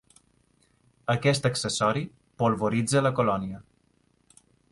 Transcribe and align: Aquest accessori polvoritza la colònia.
Aquest 1.15 1.45
accessori 1.49 2.03
polvoritza 2.43 3.05
la 3.09 3.13
colònia. 3.23 3.63